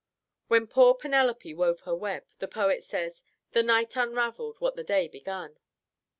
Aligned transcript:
When 0.47 0.65
poor 0.65 0.95
Penelope 0.95 1.53
wove 1.53 1.81
her 1.81 1.95
web, 1.95 2.23
the 2.39 2.47
poet 2.47 2.83
says 2.83 3.23
"The 3.51 3.61
night 3.61 3.95
unravelled 3.95 4.59
what 4.59 4.75
the 4.75 4.83
day 4.83 5.07
began." 5.07 5.59